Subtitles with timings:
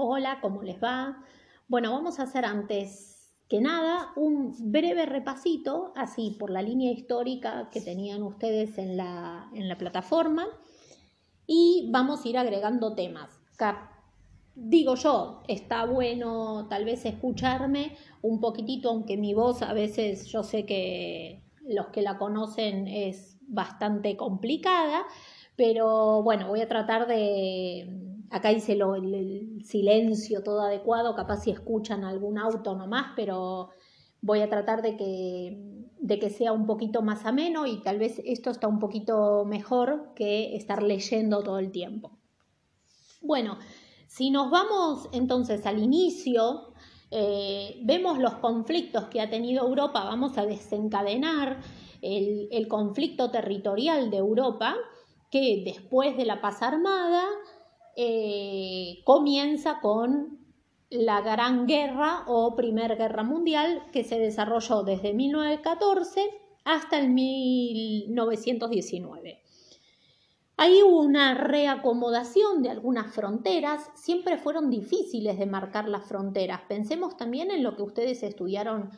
[0.00, 1.24] Hola, ¿cómo les va?
[1.66, 7.68] Bueno, vamos a hacer antes que nada un breve repasito, así por la línea histórica
[7.72, 10.46] que tenían ustedes en la, en la plataforma
[11.48, 13.40] y vamos a ir agregando temas.
[14.54, 20.44] Digo yo, está bueno tal vez escucharme un poquitito, aunque mi voz a veces yo
[20.44, 25.06] sé que los que la conocen es bastante complicada,
[25.56, 32.04] pero bueno, voy a tratar de acá hice el, silencio todo adecuado, capaz si escuchan
[32.04, 33.70] algún auto nomás, pero
[34.20, 38.20] voy a tratar de que, de que sea un poquito más ameno y tal vez
[38.24, 42.18] esto está un poquito mejor que estar leyendo todo el tiempo.
[43.20, 43.58] Bueno,
[44.06, 46.72] si nos vamos entonces al inicio,
[47.10, 51.60] eh, vemos los conflictos que ha tenido Europa, vamos a desencadenar
[52.02, 54.76] el, el conflicto territorial de Europa,
[55.30, 57.24] que después de la paz armada
[58.00, 60.38] eh, comienza con
[60.88, 66.30] la Gran Guerra o Primera Guerra Mundial que se desarrolló desde 1914
[66.64, 69.42] hasta el 1919.
[70.56, 76.60] Ahí hubo una reacomodación de algunas fronteras, siempre fueron difíciles de marcar las fronteras.
[76.68, 78.92] Pensemos también en lo que ustedes estudiaron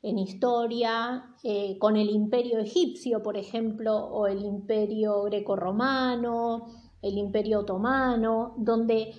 [0.00, 7.60] en historia, eh, con el imperio egipcio, por ejemplo, o el imperio greco-romano, el imperio
[7.60, 9.14] otomano, donde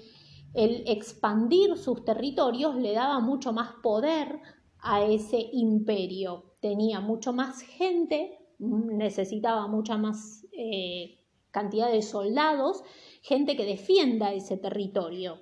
[0.54, 4.40] el expandir sus territorios le daba mucho más poder
[4.80, 6.56] a ese imperio.
[6.60, 11.20] Tenía mucho más gente, necesitaba mucha más eh,
[11.52, 12.84] cantidad de soldados,
[13.22, 15.40] gente que defienda ese territorio.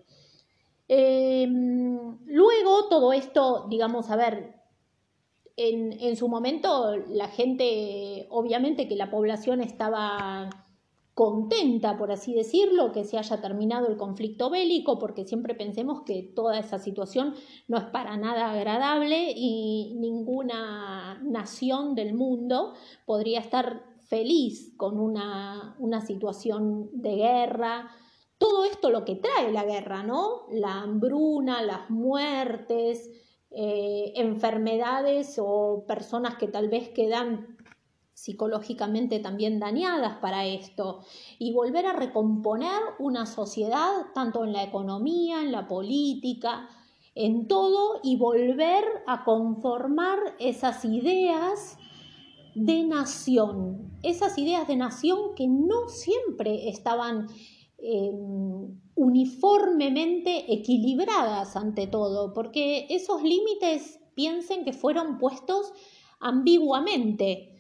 [0.88, 4.56] Em, luego todo esto, digamos, a ver,
[5.58, 10.50] en, en, su momento la gente, obviamente que la población estaba
[11.16, 16.22] contenta, por así decirlo, que se haya terminado el conflicto bélico, porque siempre pensemos que
[16.22, 17.36] toda esa situación
[17.70, 22.74] no es para nada agradable y ninguna nación del mundo
[23.06, 27.90] podría estar feliz con una, situación de guerra.
[28.38, 30.48] Todo esto lo que trae la guerra, ¿no?
[30.52, 33.10] La hambruna, las muertes,
[33.52, 37.55] eh, enfermedades o personas que tal vez quedan
[38.16, 41.02] psicológicamente también dañadas para esto.
[41.38, 46.68] Y volver a recomponer una sociedad tanto en la economía, en la política,
[47.14, 51.78] en todo y volver a conformar esas ideas
[52.56, 57.28] de nación, esas ideas de nación que no siempre estaban
[57.78, 65.74] em, uniformemente equilibradas ante todo, porque esos límites piensen que fueron puestos
[66.22, 67.55] ambiguamente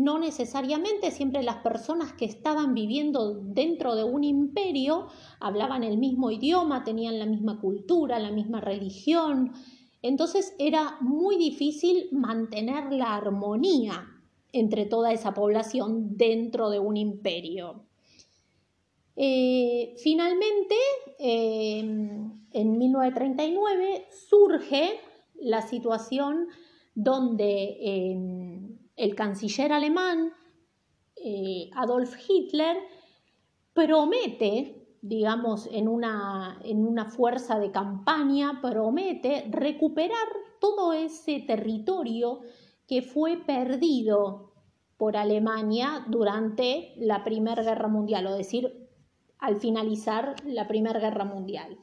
[0.00, 5.08] no necesariamente siempre las personas que estaban viviendo dentro de un imperio
[5.40, 9.52] hablaban el mismo idioma, tenían la misma cultura, la misma religión.
[10.00, 14.06] Entonces era muy difícil mantener la armonía
[14.52, 17.84] entre toda esa población dentro de un imperio.
[19.16, 20.76] Eh, finalmente,
[21.18, 24.98] eh, en 1939 surge
[25.34, 26.48] la situación
[26.94, 30.32] donde eh, el canciller alemán
[31.16, 32.76] eh, Adolf Hitler
[33.72, 40.28] promete, digamos, en una, en una fuerza de campaña, promete recuperar
[40.60, 42.40] todo ese territorio
[42.86, 44.52] que fue perdido
[44.98, 48.88] por Alemania durante la Primera Guerra Mundial, o decir,
[49.38, 51.78] al finalizar la Primera Guerra Mundial.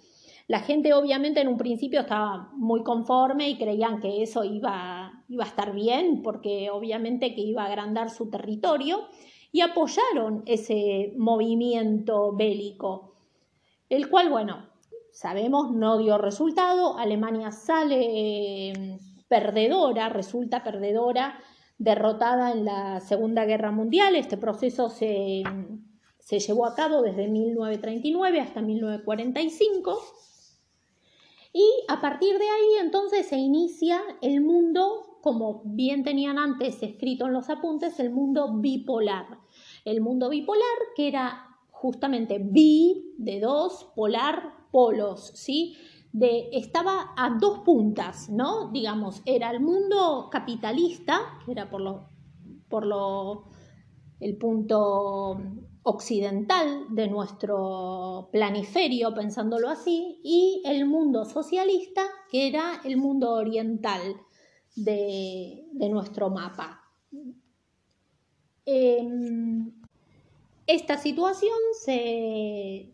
[0.47, 5.43] La gente obviamente en un principio estaba muy conforme y creían que eso iba, iba
[5.43, 9.07] a estar bien, porque obviamente que iba a agrandar su territorio,
[9.51, 13.15] y apoyaron ese movimiento bélico,
[13.89, 14.69] el cual, bueno,
[15.11, 21.39] sabemos no dio resultado, Alemania sale eh, perdedora, resulta perdedora,
[21.77, 25.43] derrotada en la Segunda Guerra Mundial, este proceso se,
[26.19, 29.99] se llevó a cabo desde 1939 hasta 1945.
[31.53, 37.25] Y a partir de ahí entonces se inicia el mundo, como bien tenían antes escrito
[37.25, 39.39] en los apuntes, el mundo bipolar.
[39.85, 45.75] El mundo bipolar que era justamente bi de dos, polar, polos, ¿sí?
[46.11, 48.71] De, estaba a dos puntas, ¿no?
[48.71, 52.09] Digamos, era el mundo capitalista, que era por lo,
[52.69, 53.45] por lo,
[54.19, 55.39] el punto
[55.89, 64.01] occidental de nuestro planiferio, pensándolo así, y el mundo socialista, que era el mundo oriental
[64.75, 66.83] de, nuestro mapa.
[68.65, 69.71] Em,
[70.67, 72.91] esta situación se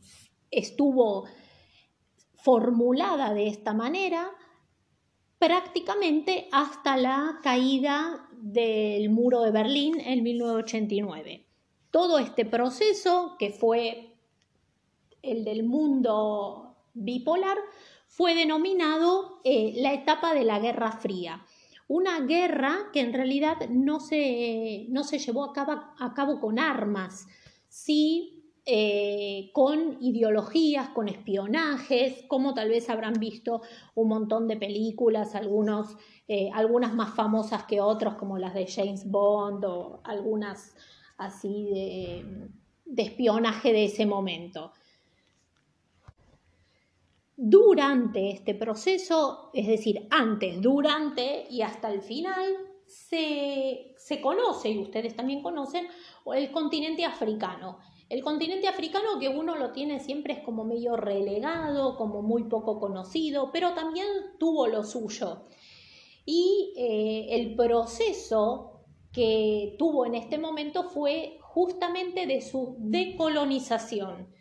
[0.52, 1.26] estuvo
[2.44, 4.30] formulada de esta manera
[5.40, 11.43] prácticamente hasta la caída del muro de Berlín en 1989.
[11.94, 14.16] Todo este proceso, que fue
[15.22, 17.56] el del mundo bipolar,
[18.08, 21.46] fue denominado eh, la etapa de la Guerra Fría.
[21.88, 26.58] Una guerra que en realidad no se, no se llevó a cabo, a cabo, con
[26.58, 27.28] armas,
[27.70, 33.62] sí eh, con ideologías, con espionajes, como tal vez habrán visto
[33.94, 35.96] un montón de películas, algunos,
[36.28, 40.74] eh, algunas más famosas que otras, como las de James Bond o algunas
[41.18, 41.70] así
[42.86, 44.72] de, espionaje de ese momento.
[47.36, 52.56] Durante este proceso, es decir, antes, durante y hasta el final,
[52.86, 55.88] se, se conoce, y ustedes también conocen,
[56.34, 57.80] el continente africano.
[58.10, 62.80] El continente africano que uno lo tiene siempre es como medio relegado, como muy poco
[62.80, 64.06] conocido, pero también
[64.38, 65.46] tuvo lo suyo.
[66.26, 68.73] Y eh, el proceso
[69.14, 74.34] que tuvo en este momento fue justamente de su decolonización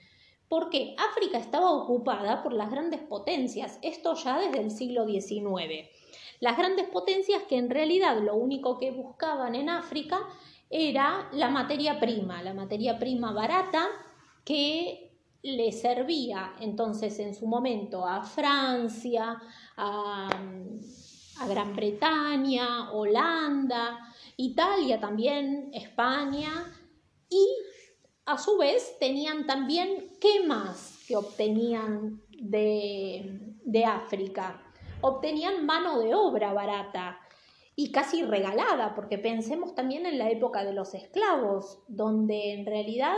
[0.52, 5.88] porque África estaba ocupada por las grandes potencias, esto ya desde el siglo XIX.
[6.40, 10.18] Las grandes potencias que en realidad lo único que buscaban en África
[10.68, 13.88] era la materia prima, la materia prima barata
[14.44, 19.40] que le servía entonces en su momento a Francia,
[19.78, 20.28] a,
[21.38, 26.50] a Gran Bretaña, Holanda, Italia también, España
[27.28, 27.46] y
[28.24, 34.62] a su vez tenían también qué más que obtenían de, de África.
[35.00, 37.18] Obtenían mano de obra barata
[37.74, 43.16] y casi regalada, porque pensemos también en la época de los esclavos, donde en realidad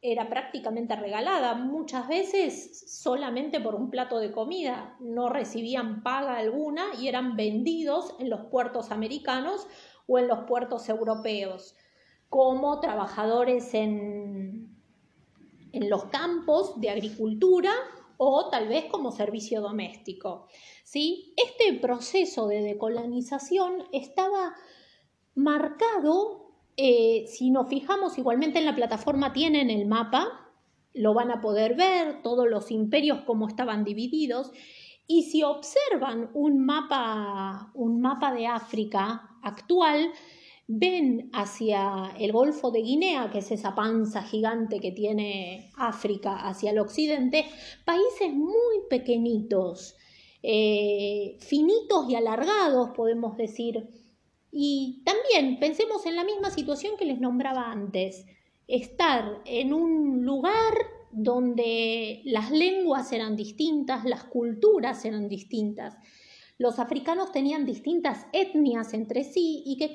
[0.00, 6.84] era prácticamente regalada, muchas veces solamente por un plato de comida, no recibían paga alguna
[7.00, 9.66] y eran vendidos en los puertos americanos
[10.08, 11.76] o en los puertos europeos
[12.28, 14.76] como trabajadores en,
[15.72, 17.70] en los campos de agricultura
[18.16, 20.48] o tal vez como servicio doméstico.
[20.82, 21.32] ¿sí?
[21.36, 24.54] Este proceso de decolonización estaba
[25.34, 30.50] marcado, eh, si nos fijamos igualmente en la plataforma tienen el mapa,
[30.94, 34.50] lo van a poder ver, todos los imperios como estaban divididos,
[35.10, 40.12] y si observan un mapa, un mapa de África actual,
[40.66, 46.72] ven hacia el Golfo de Guinea, que es esa panza gigante que tiene África hacia
[46.72, 47.46] el occidente,
[47.86, 49.96] países muy pequeñitos,
[50.42, 53.88] eh, finitos y alargados, podemos decir.
[54.52, 58.26] Y también pensemos en la misma situación que les nombraba antes,
[58.66, 65.96] estar en un lugar donde las lenguas eran distintas, las culturas eran distintas.
[66.58, 69.92] Los africanos tenían distintas etnias entre sí y que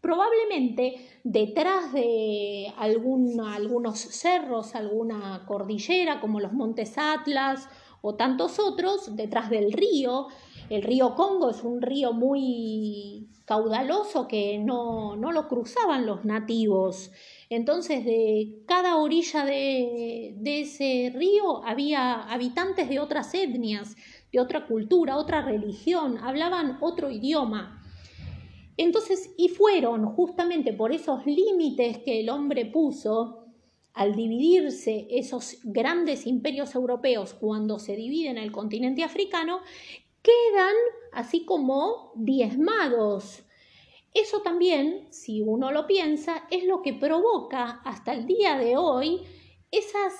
[0.00, 7.68] probablemente detrás de algunos cerros, alguna cordillera como los Montes Atlas
[8.02, 10.26] o tantos otros, detrás del río.
[10.68, 17.10] El río Congo es un río muy caudaloso que no, no lo cruzaban los nativos.
[17.50, 23.96] Entonces, de cada orilla de, ese río había habitantes de otras etnias,
[24.32, 27.82] de otra cultura, otra religión, hablaban otro idioma.
[28.76, 33.44] Entonces, y fueron justamente por esos límites que el hombre puso
[33.92, 39.60] al dividirse esos grandes imperios europeos cuando se dividen el continente africano,
[40.22, 40.74] quedan
[41.12, 43.44] así como diezmados.
[44.14, 49.22] Eso también, si uno lo piensa, es lo que provoca hasta el día de hoy
[49.72, 50.12] esas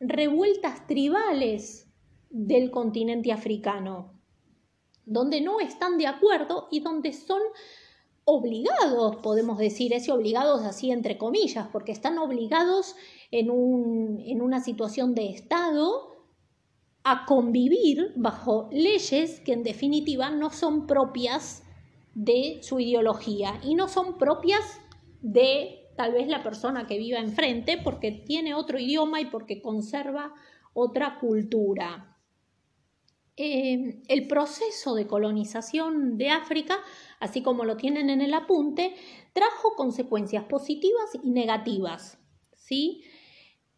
[0.00, 1.86] revueltas tribales
[2.30, 4.14] del continente africano,
[5.04, 7.42] donde no están de acuerdo y donde son
[8.24, 12.96] obligados, podemos decir, ese obligados así entre comillas, porque están obligados
[13.30, 13.50] en,
[14.24, 16.24] en una situación de Estado
[17.04, 21.64] a convivir bajo leyes que en definitiva no son propias
[22.14, 24.80] de su ideología y no son propias
[25.20, 30.34] de tal vez la persona que viva enfrente porque tiene otro idioma y porque conserva
[30.74, 32.08] otra cultura.
[33.36, 36.78] Eh, el proceso de colonización de África
[37.22, 38.94] así como lo tienen en el apunte,
[39.32, 42.18] trajo consecuencias positivas y negativas.
[42.56, 43.04] ¿sí?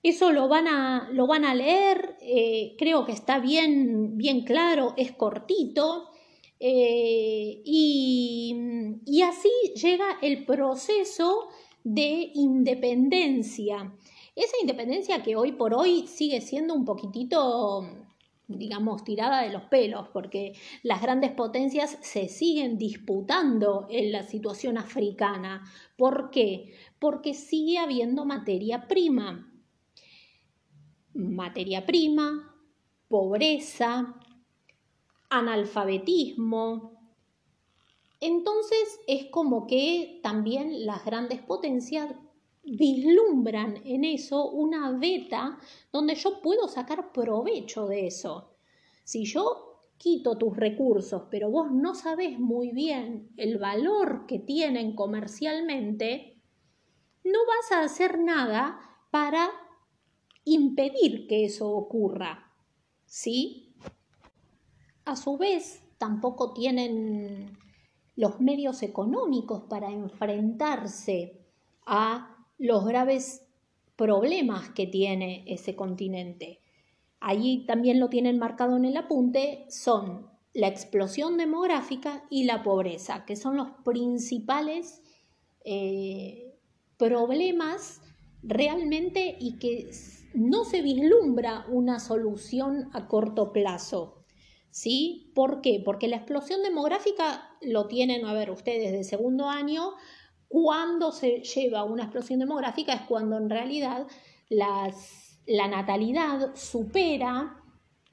[0.02, 4.94] Eso lo van a, lo van a leer, eh, creo que está bien, bien claro,
[4.96, 6.08] es cortito.
[6.66, 8.56] Eh, y,
[9.04, 11.49] y así llega el proceso
[11.83, 13.94] de independencia.
[14.35, 17.87] Esa independencia que hoy por hoy sigue siendo un poquitito
[18.47, 24.78] digamos, tirada de los pelos, porque las grandes potencias se siguen disputando en la situación
[24.78, 25.71] africana.
[25.97, 26.75] ¿Por qué?
[26.99, 29.52] Porque sigue habiendo materia prima.
[31.14, 32.54] Materia prima,
[33.09, 34.18] pobreza,
[35.38, 36.92] analfabetismo.
[38.20, 42.14] Entonces es como que también las grandes potencias
[42.64, 45.58] vislumbran en eso una beta
[45.92, 48.56] donde yo puedo sacar provecho de eso.
[49.04, 54.94] Si yo quito tus recursos, pero vos no sabés muy bien el valor que tienen
[54.94, 56.40] comercialmente,
[57.24, 58.78] no vas a hacer nada
[59.10, 59.50] para
[60.44, 62.52] impedir que eso ocurra.
[63.06, 63.63] ¿Sí?
[65.04, 67.58] A su vez, tampoco tienen
[68.16, 71.40] los medios económicos para enfrentarse
[71.87, 73.46] a los graves
[73.96, 76.61] problemas que tiene ese continente.
[77.20, 83.25] Allí también lo tienen marcado en el apunte, son la explosión demográfica y la pobreza,
[83.25, 85.02] que son los principales
[85.64, 86.54] eh,
[86.96, 88.00] problemas
[88.42, 89.90] realmente y que
[90.34, 94.23] no se vislumbra una solución a corto plazo.
[94.74, 95.30] ¿Sí?
[95.36, 95.80] ¿Por qué?
[95.84, 99.92] Porque la explosión demográfica lo tienen, a ver, ustedes de segundo año,
[100.48, 104.08] cuando se lleva una explosión demográfica es cuando en realidad
[104.48, 107.62] la natalidad supera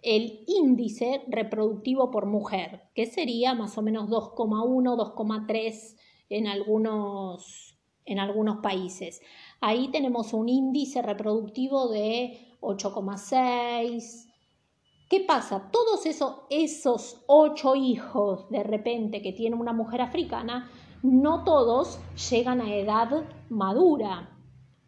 [0.03, 5.97] el índice reproductivo por mujer, que sería más o menos 2,1, 2,3
[6.29, 7.75] en algunos,
[8.05, 9.19] en algunos países.
[9.61, 14.27] Ahí tenemos un índice reproductivo de 8,6.
[15.11, 15.69] ¿Qué pasa?
[15.73, 20.71] Todos esos, esos ocho hijos de repente que tiene una mujer africana
[21.03, 21.99] no todos
[22.29, 24.29] llegan a edad madura.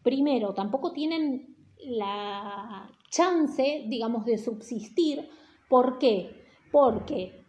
[0.01, 5.27] Primero, tampoco tienen la chance, digamos, de subsistir.
[5.67, 6.45] ¿Por qué?
[6.71, 7.43] Porque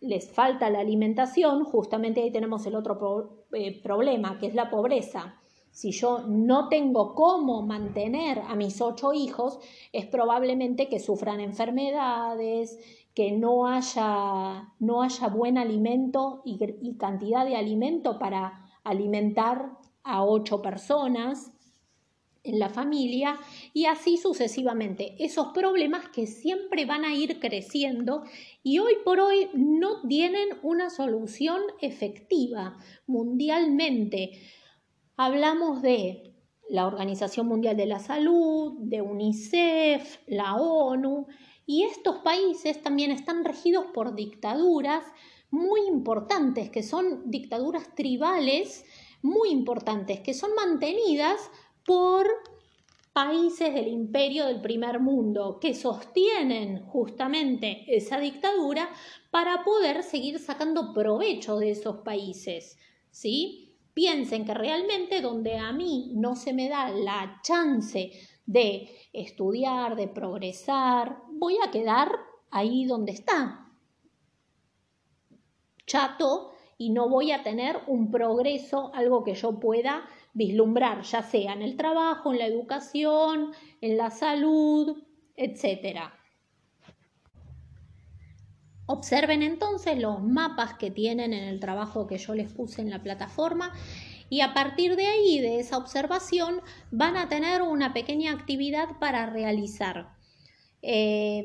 [0.00, 5.40] les falta la alimentación, justamente ahí tenemos el otro eh, problema, que es la pobreza.
[5.74, 9.58] Si yo no tengo cómo mantener a mis ocho hijos,
[9.92, 12.78] es probablemente que sufran enfermedades,
[13.12, 19.72] que no haya, no haya buen alimento y, y cantidad de alimento para alimentar
[20.04, 21.50] a ocho personas
[22.44, 23.40] en la familia
[23.72, 25.16] y así sucesivamente.
[25.18, 28.22] Esos problemas que siempre van a ir creciendo
[28.62, 32.78] y hoy por hoy no tienen una solución efectiva
[33.08, 34.38] mundialmente.
[35.16, 36.34] Hablamos de
[36.68, 41.28] la Organización Mundial de la Salud, de UNICEF, la ONU,
[41.66, 45.04] y estos países también están regidos por dictaduras
[45.50, 48.84] muy importantes, que son dictaduras tribales
[49.22, 51.48] muy importantes, que son mantenidas
[51.86, 52.26] por
[53.12, 58.90] países del imperio del primer mundo que sostienen justamente esa dictadura
[59.30, 62.76] para poder seguir sacando provecho de esos países,
[63.12, 63.63] ¿sí?
[63.94, 68.10] Piensen que realmente donde a mí no se me da la chance
[68.44, 72.18] de estudiar, de progresar, voy a quedar
[72.50, 73.70] ahí donde está,
[75.86, 81.52] chato, y no voy a tener un progreso, algo que yo pueda vislumbrar, ya sea
[81.52, 85.02] en el trabajo, en la educación, en la salud,
[85.36, 86.10] etc.
[88.86, 93.02] Observen entonces los mapas que tienen en el trabajo que yo les puse en la
[93.02, 93.72] plataforma
[94.28, 96.60] y a partir de ahí, de esa observación,
[96.90, 100.08] van a tener una pequeña actividad para realizar.
[100.82, 101.44] Eh,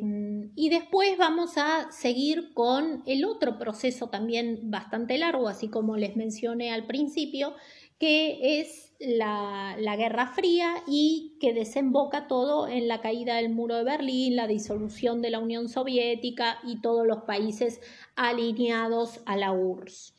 [0.55, 6.17] y después vamos a seguir con el otro proceso también bastante largo, así como les
[6.17, 7.53] mencioné al principio,
[8.00, 13.75] que es la, la, Guerra Fría y que desemboca todo en la caída del muro
[13.75, 17.82] de Berlín, la disolución de la Unión Soviética y todos los países
[18.15, 20.15] alineados a la URSS.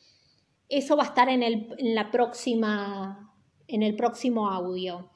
[0.69, 3.35] Eso va a estar en el, la próxima,
[3.67, 5.09] en el próximo audio.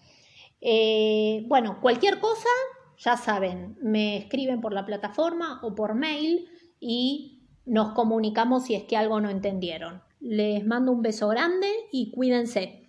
[0.60, 2.50] Eh, bueno, cualquier cosa,
[2.98, 8.84] ya saben, me escriben por la plataforma o por mail y nos comunicamos si es
[8.84, 10.05] que algo no entendieron.
[10.20, 12.88] Les mando un beso grande y cuídense.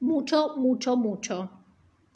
[0.00, 1.50] Mucho, mucho, mucho.